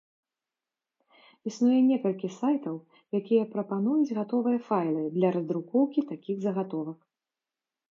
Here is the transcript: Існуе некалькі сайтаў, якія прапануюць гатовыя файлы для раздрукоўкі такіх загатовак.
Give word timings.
Існуе 1.51 1.77
некалькі 1.91 2.29
сайтаў, 2.39 2.75
якія 3.21 3.43
прапануюць 3.53 4.15
гатовыя 4.21 4.59
файлы 4.71 5.03
для 5.19 5.29
раздрукоўкі 5.39 6.01
такіх 6.11 6.37
загатовак. 6.49 6.99